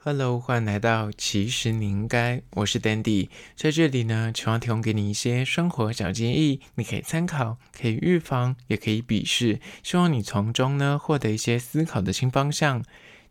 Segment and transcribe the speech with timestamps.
[0.00, 12.84] Hello，欢迎来到其实你应该，我是 Dandy，在这里呢，希望提供给你一些生活小建议，你可以参考，可以预防，也可以鄙视，希望你从中呢获得一些思考的新方向。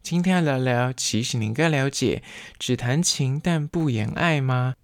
[0.03, 2.21] 今天要聊聊，其实你应该了解，
[2.59, 4.75] 只谈情但不言爱吗？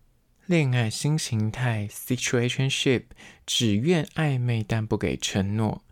[0.46, 3.04] 恋爱新形态 Situationship，
[3.46, 5.84] 只愿暧昧但不给承诺。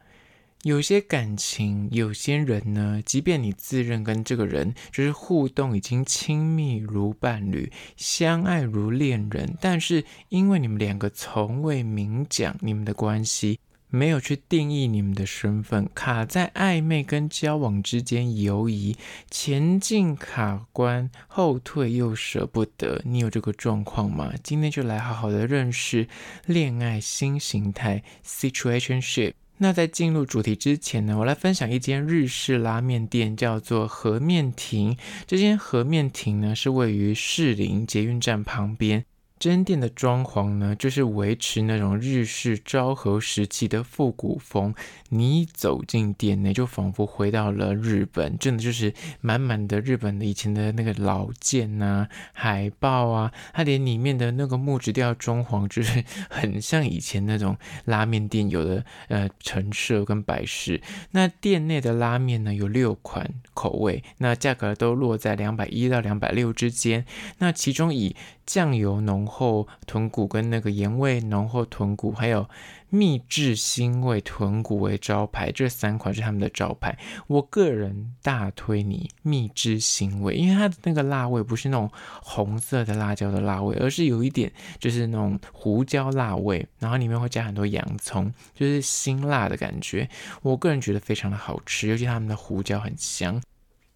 [0.63, 13.59] 有些感情，有些人呢，即便你自认跟这个人就是互动已经亲密如伴侣，相爱如恋人，但是因为你们两个从未明讲你们的关系，
[13.89, 18.95] 没有去定义你们的身份，卡在暧昧跟交往之间游移，
[19.31, 23.01] 前进卡关，后退又舍不得。
[23.03, 24.31] 你有这个状况吗？
[24.43, 26.07] 今天就来好好的认识
[26.45, 29.33] 恋爱新形态 Situationship。
[29.63, 34.97] 那在进入主题之前呢，我来分享一间日式拉面店，叫做和面亭。
[35.27, 39.05] 这间和面亭呢，是位于士林捷运站旁边。
[39.41, 44.75] 真店的装潢呢，就是维持那种日式昭和时期的复古风。
[45.09, 60.83] 你走进店内，就仿佛回到了日本，真的就是满满的日本的以前的那个老件啊、海报啊，它连里面的那个木质调装潢，就是很像以前那种拉面店有的呃陈设跟摆饰。
[61.13, 67.03] 那店内的拉面呢，有六款口味，那价格都落在两百一到两百六之间。
[67.39, 68.15] 那其中以
[68.51, 72.49] 酱油浓厚豚骨跟那个盐味浓厚豚骨，还有
[72.89, 76.99] 秘制腥味豚骨为招牌，这三款是他们的招牌。
[77.27, 81.89] 我个人大推你秘制腥味，因为它的那个辣味不是那种
[82.21, 90.09] 红色的辣椒的辣味，而是有一点就是那种胡椒辣味，然后里面会加很多洋葱，就是辛辣的感觉。
[90.41, 93.41] 我个人觉得非常的好吃，尤其他们的胡椒很香。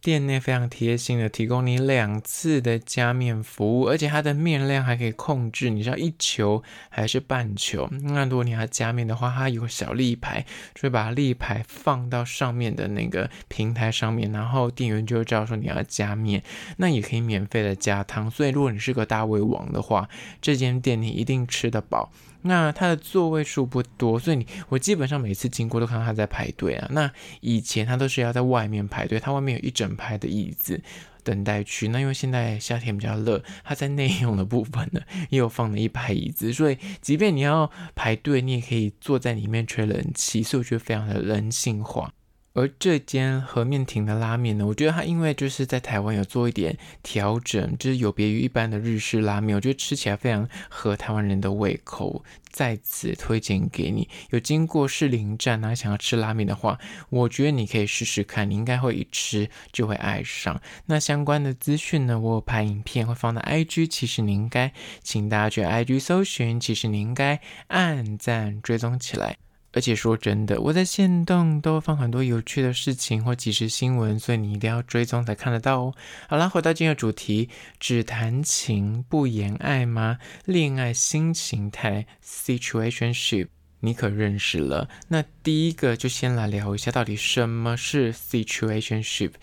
[0.06, 7.90] 店内非常贴心的提供你两次的加面服务，而且它的面量还可以控制，你是要一球还是半球？
[7.90, 10.46] 那如果你要加面的话，它有个小立牌，
[10.80, 16.44] 所以把立牌放到上面的那个平台上面，然后店员就会知道说你要加面。
[16.78, 20.08] 那也可以免费的加汤，所以如果你是个大胃王的话，
[20.40, 22.12] 这间店你一定吃得饱。
[22.48, 26.88] 那它的座位数不多，所以你我基本上每次经过都看到他在排队啊。
[26.92, 30.82] 那以前他都是要在外面排队，他外面有一整排的椅子
[31.24, 31.88] 等待区。
[31.88, 42.14] 那因为现在夏天比较热，它在内用的部分呢也有放了一排椅子，所以即便你要排队，你也可以坐在里面吹冷气，所以我觉得非常的人性化。
[42.56, 52.24] 而这间和面亭的拉面呢，我觉得它因为就是在台湾有做一点调整，就是有别于一般的日式拉面，我觉得吃起来非常合台湾人的胃口。
[52.50, 56.80] 在此推荐给你，有经过士林站啊，想要吃拉面的话，
[57.10, 60.62] 我觉得你可以试试看，你应该会一吃就会爱上。
[60.86, 64.72] 那相关的资讯呢，我有拍影片会放在 IG，其实你应该，
[65.04, 69.36] 请大家去 IG 搜寻，其实你应该按赞追踪起来。
[69.76, 75.94] 而且说真的，我在线动都放很多有趣的事情或即时新闻，所以你一定要追踪才看得到哦。
[76.30, 80.18] 好啦，回到今天的主题，只谈情不言爱吗？
[80.46, 83.50] 恋爱新形态 Situationship，
[83.82, 84.88] 你可认识了？
[85.10, 89.34] 那第一个就先来聊一下，到底什么是 Situationship？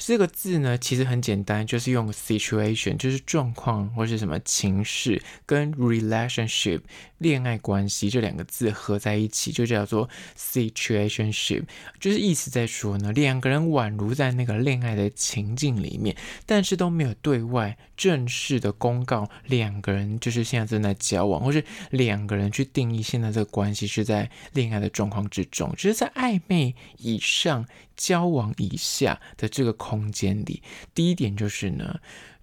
[0.00, 6.82] 四个字呢，其实很简单，就是用 situation，就是状况或是什么情势，跟 relationship
[7.18, 11.64] 恋爱关系这两个字合在一起，就叫做 situationship，
[12.00, 27.66] 就是意思在说呢，两个人宛如在那个恋爱的情境里面，但是都没有对外正式的公告两个人就是现在正在交往，或是两个人去定义现在这个关系是在恋爱的状况之中，就是在暧昧以上。
[27.98, 30.62] 交往以下的这个空间里，
[30.94, 31.98] 第一点就是呢，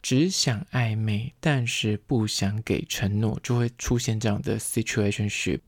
[0.08, 5.62] 只想暧昧，但是不想给承诺，就会出现这样的 situationship。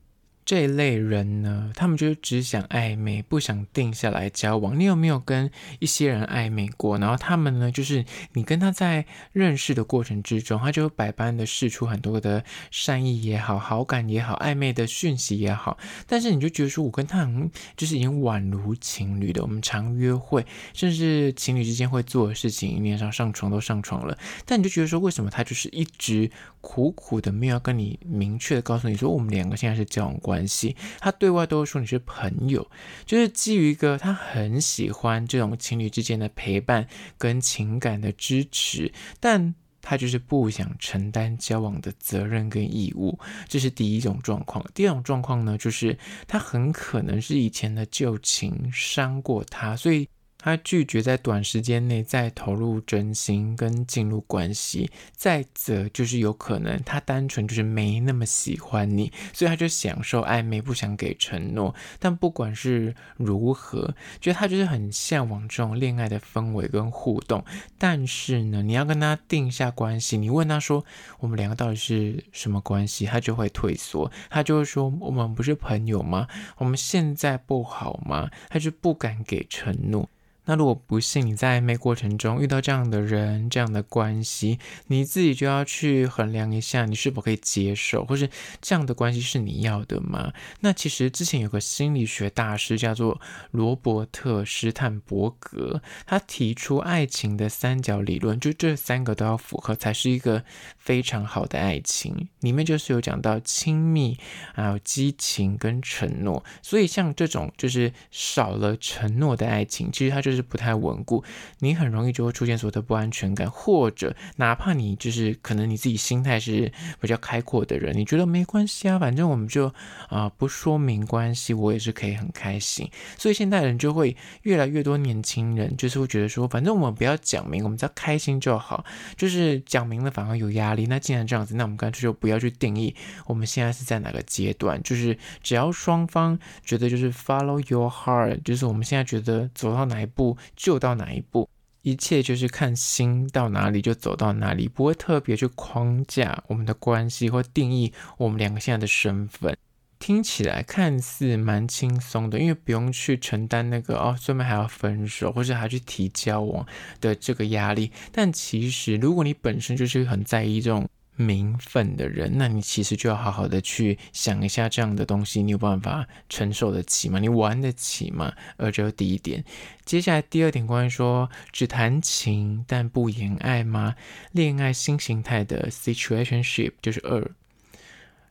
[0.47, 4.79] 这一类人呢，他们就只想暧昧，不想定下来交往。
[4.79, 6.97] 你有没有跟一些人暧昧过？
[6.97, 15.77] 然后他们呢，就是你跟他在认识的过程之中，他就百般的试出很多的善意也好，好感也好，暧昧的讯息也好。
[16.07, 24.17] 但是你就觉得说，我跟他很就是已经宛如情侣的，我们常约会，甚至情侣之间会做的事情，连上上床都上床了。
[24.45, 26.31] 但你就觉得说，为什么他就是一直
[26.61, 30.36] 苦苦的没有跟你明确的告诉你说，我们两个现在是交往关？
[30.37, 32.69] 关系，他对外都会说你是朋友，
[33.05, 36.87] 就是基于一个他很喜欢这种情侣之间的陪伴
[37.17, 43.17] 跟情感的支持，但他就是不想承担交往的责任跟义务，
[43.47, 44.63] 这是第一种状况。
[44.75, 45.97] 第二种状况呢，就是
[46.27, 50.07] 他很可能是以前的旧情伤过他，所以。
[50.47, 54.89] 他拒绝在短时间内再投入真心跟进入关系。
[55.13, 61.75] 再则就是有可能他单纯就是没那么喜欢你，所以他就享受暧昧，不想给承诺。
[61.99, 67.43] 但不管是如何，觉得他就是很向往这种恋爱的氛围跟互动。
[67.77, 70.85] 但是呢，你要跟他定下关系，你问他说
[71.19, 76.29] 我们两个到底是什么关系，他就会退缩，他就会说我们不是朋友吗？
[76.55, 78.31] 我们现在不好吗？
[78.47, 80.07] 他就不敢给承诺。
[80.47, 84.57] 那如果不幸你在暧昧过程中遇到这样的人、这样的关系，
[84.87, 88.29] 你自己就要去衡量一下，你是否可以接受，或是
[88.61, 90.31] 这样的关系是你要的吗？
[90.61, 93.19] 那其实之前有个心理学大师叫做
[93.51, 100.45] 罗伯特·斯坦伯格，他提出爱情的三角理论，就这三个都要符合才是一个
[100.77, 102.29] 非常好的爱情。
[102.39, 104.17] 里面就是有讲到亲密、
[104.53, 110.36] 还有激情跟承诺，所以像这种就是少了承诺的爱情，其实它就是。
[110.37, 111.21] 是不太稳固，
[111.59, 119.73] 你很容易就会出现所谓的不安全感，或者哪怕你就是可能你自己心态是比较开阔的人，你觉得没关系啊，反正我们就
[120.07, 122.89] 啊、不说明关系，我也是可以很开心。
[123.17, 128.83] 所以现代人就会越来越多年轻人就是会觉得说，反正我们不要讲明，我们只要开心就好。
[129.15, 130.85] 就是讲明了反而有压力。
[130.87, 132.95] 那既然这样子，那我们干脆就不要去定义
[133.25, 140.26] 我们现在是在哪个阶段，就是只要双方觉得就是 follow your heart，就是我们现在觉得走到哪一步。
[140.55, 141.47] 就到哪一步，
[141.83, 149.55] 一切就是看心到哪里就走到哪里，不会特别去框架我们的关系或定义我们两个现在的身份。
[149.99, 156.65] 听起来看似蛮轻松的，因为不用去承担那个哦，顺便还要分手或者还去提交往
[156.99, 157.91] 的这个压力。
[158.11, 160.87] 但其实，如果你本身就是很在意这种。
[161.17, 167.19] 名分的人，那你其实就要好好的去想一下，这样的东西你有办法承受得起吗？
[167.19, 168.31] 你玩得起吗？
[168.57, 169.43] 而这是第一点。
[169.83, 173.95] 接下来第二点，关于说只谈情但不言爱吗？
[174.31, 177.31] 恋爱新形态的 situationship 就是二，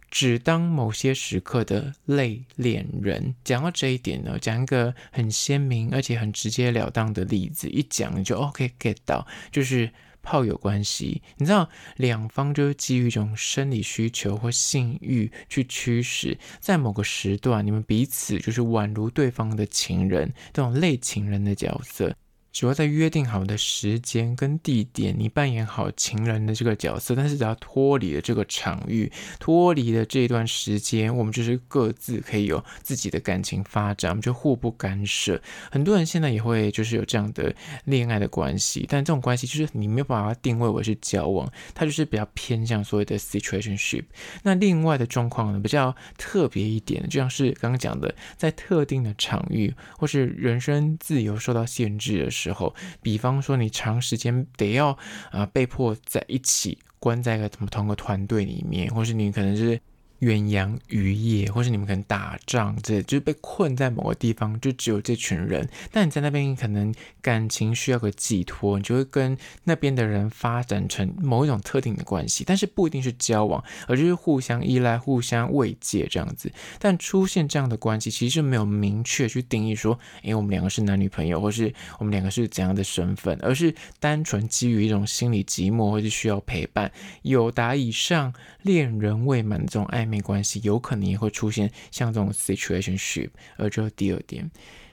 [0.08, 3.34] 只当某些时刻的泪恋人。
[3.42, 9.90] 讲到这一点呢，讲一个很鲜明而且很直截了当的例子，一讲你就 OK get 到，就是。
[10.26, 22.16] 炮友关系，你知道，两方就是基于一种生理需求或性欲去驱使，在某个时段，你们彼此就是宛如对方的情人，这种类情人的角色。
[22.56, 35.38] 只要在约定好的时间跟地点，你扮演好情人的这个角色，但是只要脱离了这个场域，脱离了这段时间，我们就是各自可以有自己的感情发展，我们就互不干涉。
[35.70, 37.54] 很多人现在也会就是有这样的
[37.84, 44.04] 恋爱的关系，但这种关系就是你没有办法定位为是交往，它就是比较偏向所谓的 situationship。
[44.42, 52.45] 那另外的状况呢，比较特别一点，就像是刚刚讲的，在特定的场域或是人身自由受到限制的时候。
[52.46, 52.72] 之后，
[53.02, 54.96] 比方说你长时间得要
[55.30, 59.80] 啊、被迫在一起关在一个同同个团队里面，或是你可能是。
[60.20, 65.68] 远洋渔业，或是你们可能打仗，这就是被困在某个地方，就只有这群人。
[65.92, 76.50] 但你在那边可能感情需要个寄托，你就会跟那边的人发展成某一种特定的关系，但是不一定是交往，而就是互相依赖、互相慰藉这样子。
[76.78, 86.90] 但出现这样的关系，其实是没有明确去定义说，哎，我们两个是男女朋友，或是我们两个是怎样的身份，而是单纯基于一种心理寂寞，或是需要陪伴。
[87.20, 88.32] 有达以上
[88.62, 90.05] 恋人未满这种爱。
[90.06, 94.50] 没关系，有可能也会出现像这种 situationship，而这是第二点。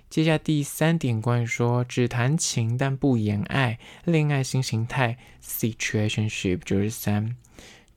[0.09, 7.35] 接下来第三点，关于说只谈情但不言爱，恋爱新形态 situationship 就是三。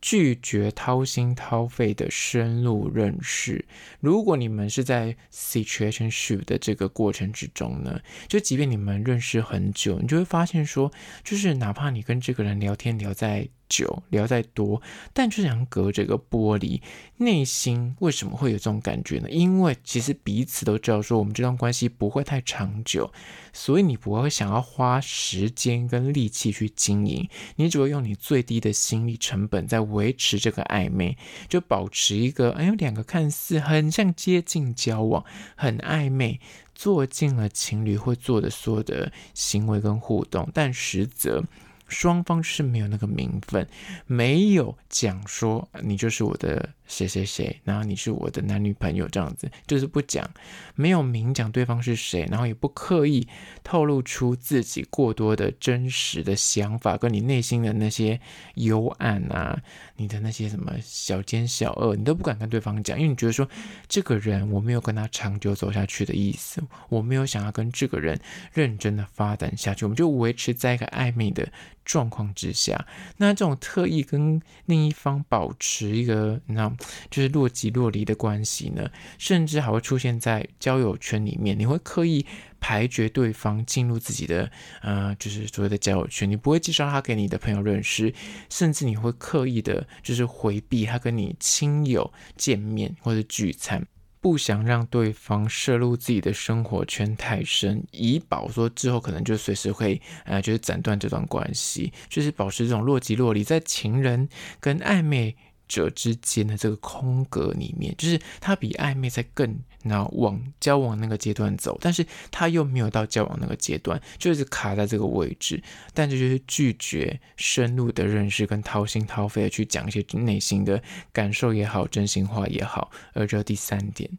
[0.03, 3.65] 拒绝掏心掏肺的深入认识。
[3.99, 10.93] 如果你们是在 situationship 的这个过程之中呢，就即便你们认识很久，你就会发现说，
[11.25, 13.49] 就是哪怕你跟这个人聊天聊在。
[13.69, 14.81] 久聊再多，
[15.13, 16.81] 但就想隔着个玻璃，
[17.17, 19.31] 内心为什么会有这种感觉呢？
[19.31, 23.13] 因为其实彼此都知道说我们这段关系不会太长久，
[23.53, 31.17] 所以你不会想要花时间跟力气去经营，你只会用你最低的心理成本在维持这个暧昧，
[31.49, 35.25] 就保持一个哎呦两个看似很像接近交往，
[35.57, 36.41] 很暧昧，
[36.75, 41.43] 做尽了情侣会做的所有的行为跟互动，但实则。
[41.89, 43.67] 双方是没有那个名分，
[44.07, 50.29] 没有讲说你就是我的谁谁谁，然后你是我的男女朋友这样子，就是不讲，
[50.75, 53.27] 没有明讲对方是谁，然后也不刻意
[53.65, 58.21] 透露出自己过多的真实的想法，跟你内心的那些
[58.55, 59.61] 幽暗啊，
[59.97, 63.49] 你的那些什么小奸小恶，你都不敢跟对方讲，因为你觉得说
[63.89, 68.21] 这个人我没有跟他长久走下去的意思，我没有想要跟这个人
[68.53, 71.51] 认真的发展下去，我们就维持在一个暧昧的
[71.85, 76.73] 状况之下，那这种特意跟另一方保持一个，你知道，
[77.11, 81.59] 就是若即若离的关系呢，甚至还会出现在交友圈里面。
[81.59, 82.25] 你会刻意
[82.61, 84.51] 排绝对方进入自己的，
[84.83, 88.13] 呃，就是所谓的交友圈，你不会介绍他给你的朋友认识，
[88.51, 93.87] 甚至你会刻意的，就是回避他跟你亲友见面或者聚餐。
[94.19, 104.29] 不想让对方涉入自己的生活圈太深，以保说之后可能就随时会呃，就是斩断这段关系，就是保持这种若即若离，在情人
[104.59, 105.37] 跟暧昧
[105.69, 120.83] 者之间的这个空格里面，就是他比暧昧在更，然后往交往那个阶段走，但是他又没有到交往那个阶段，就是卡在这个位置，但这就是拒绝深入的认识跟掏心掏肺的去讲一些内心的
[121.13, 122.91] 感受也好，真心话也好。
[123.13, 124.11] 而这第三点，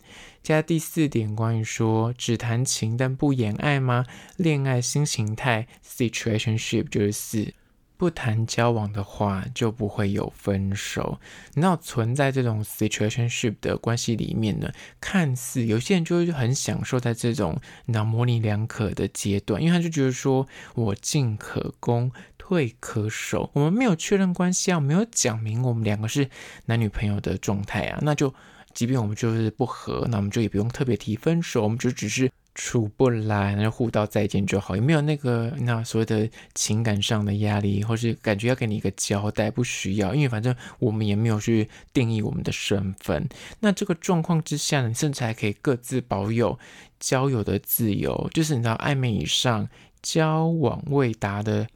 [0.43, 4.05] 加第四点，关于说只谈情但不言爱吗？
[4.35, 7.53] 恋爱新形态 situationship 就是四。
[7.97, 11.19] 不谈交往的话，就不会有分手。
[11.55, 26.29] 那存在这种 situationship 的关系里面呢，看似有些人就会很享受在这种那模棱两可的阶段，因为他就觉得说我进可攻，退可守，我们没有确认关系啊，没有讲明我们两个是
[26.67, 28.33] 男女朋友的状态啊，那就
[28.73, 32.31] 即便我们就是不合，那我们就也不用特别提分手，我们就只是。
[32.59, 39.51] 处不来，那就互道再见就好，也没有那个那所谓的情感上的压力，或是感觉要给你一个交代？
[39.51, 43.29] 不需要，因为反正我们也没有去定义我们的身份。
[43.59, 46.57] 那这个状况之下呢，你甚至还可以各自保有
[46.99, 49.69] 交友的自由，就是你知道暧昧以上，
[50.01, 51.67] 交往未达的。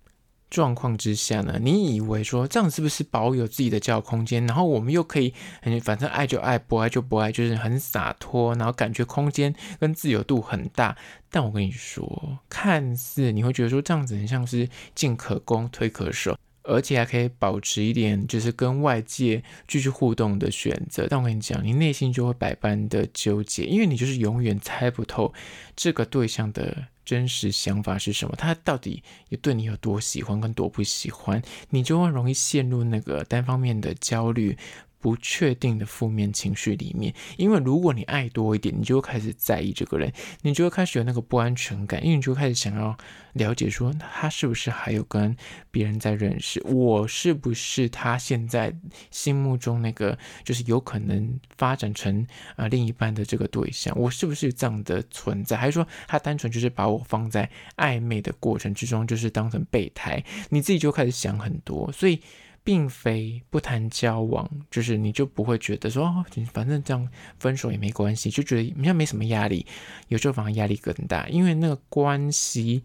[0.52, 4.46] 状况之下呢，你以为说这样是不是保有自己的交友空间？
[4.46, 5.34] 然后我们又可以，
[5.82, 10.96] 反正爱就爱，不爱就不爱，就是很洒脱，然后感觉空间跟自由度很大。
[11.32, 21.08] 但我跟你说，看似你会觉得说这样子很像是进可攻，退可守，而且还可以保持一点就是跟外界继续互动的选择。
[21.10, 25.34] 但我跟你讲，你内心就会百般的纠结，因为你就是永远猜不透
[25.78, 26.88] 这个对象的。
[27.12, 28.34] 真实想法是什么？
[28.38, 31.42] 他到底有对你有多喜欢跟多不喜欢？
[31.70, 34.58] 你就会容易陷入那个单方面的焦虑。
[35.02, 42.96] 不确定的负面情绪里面，因为如果你爱多一点，你就会开始在意这个人，你就会开始有那个不安全感，因为你就开始想要
[43.34, 45.36] 了解说他是不是还有跟
[45.72, 48.74] 别人在认识，我是不是他现在
[49.10, 62.22] 心目中那个就是有可能发展成啊、另一半的这个对象，我是不是这样的存在，还是说他单纯就是把我放在暧昧的过程之中，就是当成备胎，你自己就开始想很多，所以。
[62.64, 67.08] 并非不谈交往，就是你就不会觉得说，哦，反正这样
[67.40, 69.66] 分手也没关系，就觉得好像没什么压力。
[70.08, 72.84] 有时候反而压力更大，因为那个关系。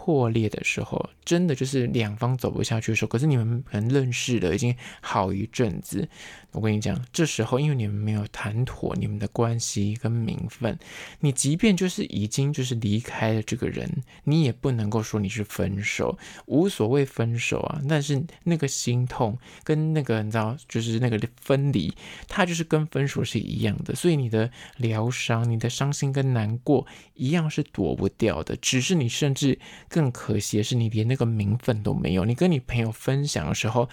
[0.00, 3.08] 破裂的时候，真的就是两方走不下去的时候。
[3.08, 6.08] 可是你们可能认识了已经好一阵子，
[6.52, 10.78] 我跟你讲，这时候因为你们没有谈妥你们的关系跟名分，
[11.18, 13.90] 你即便就是已经就是离开了这个人，
[14.22, 17.82] 你也不能够说你是分手，无所谓分手啊。
[17.88, 21.92] 但是那个心痛跟那个你知道，就是那个分离，
[22.28, 23.94] 它就是跟分手是一样的。
[23.96, 29.58] 所以你的疗伤、你的伤心跟难过一样是躲不掉的，只是你甚至。
[29.88, 32.24] 更可惜的是，你连那个名分都没有。
[32.24, 33.88] 你跟你朋友分享的时候，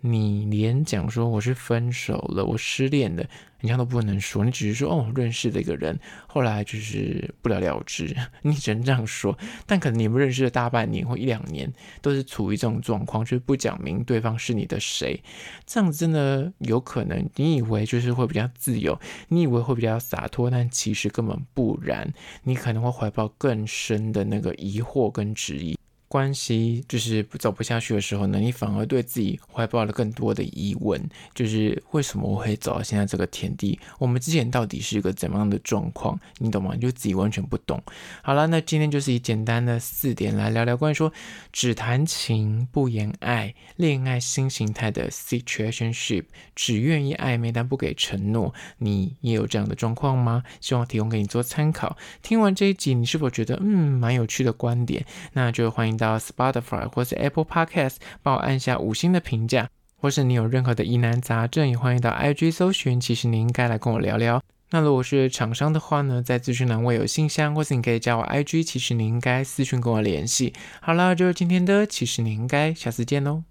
[0.00, 3.24] 你连讲说我是分手了，我失恋了。
[3.58, 9.36] 人家都不能说，你只是说哦，认识的一个人，后来就是不了了之， 你只能这样说。
[9.66, 11.68] 但可能你们认识了大半年或一两年，
[12.00, 15.20] 都是处于这种状况，就是不讲明对方是你的谁，
[15.66, 22.14] 这样子真的有可能，你以为就是会比较自由，你以为会比较洒脱，但其实根本不然，
[22.44, 25.76] 你可能会怀抱更深的那个疑惑跟质疑。
[26.08, 30.98] 关系就是走不下去的时候呢，你反而对自己怀抱了更多的疑问，
[31.34, 33.78] 就是为什么我会走到现在这个田地？
[33.98, 36.18] 我们之前到底是一个怎么样的状况？
[36.38, 36.72] 你懂吗？
[36.74, 37.82] 你就自己完全不懂。
[38.22, 41.12] 好了，那今天就是以简单的四点来聊聊关于说
[41.52, 46.24] 只谈情不言爱，恋爱新形态的 situationship，
[46.56, 48.54] 只愿意暧昧但不给承诺。
[48.78, 50.42] 你也有这样的状况吗？
[50.62, 51.98] 希望提供给你做参考。
[52.22, 55.04] 听完这一集，你是否觉得嗯蛮有趣的观点？
[55.34, 55.97] 那就欢迎。
[55.98, 59.68] 到 Spotify 或者 Apple Podcast，帮我按下五星的评价。
[60.00, 64.40] 或是你有任何的疑难杂症，也欢迎到 IG 搜寻，其实你应该来跟我聊聊。
[64.70, 70.52] 那如果是厂商的话呢，在资讯栏位有信箱，或是你可以加我 IG，其实你应该私讯跟我联系。
[70.80, 73.47] 好了，就是今天的，其实你应该下次见喽。